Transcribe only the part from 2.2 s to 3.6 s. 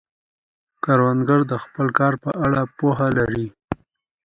په اړه پوهه لري